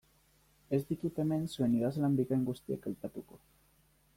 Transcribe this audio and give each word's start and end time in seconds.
Ez 0.77 0.79
ditut 0.91 1.21
hemen 1.23 1.45
zuen 1.55 1.75
idazlan 1.81 2.15
bikain 2.21 2.49
guztiak 2.49 2.89
aipatuko. 2.93 3.43